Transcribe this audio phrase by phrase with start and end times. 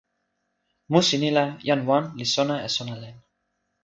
[0.91, 3.15] musi ni la jan wan li sona e sona len.